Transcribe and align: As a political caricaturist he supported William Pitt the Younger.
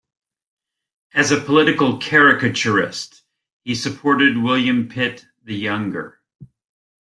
As 1.13 1.29
a 1.29 1.39
political 1.39 1.99
caricaturist 1.99 3.21
he 3.63 3.75
supported 3.75 4.35
William 4.35 4.89
Pitt 4.89 5.27
the 5.43 5.55
Younger. 5.55 6.19